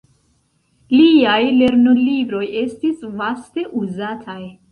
[0.93, 4.41] Liaj lernolibroj estis vaste uzataj.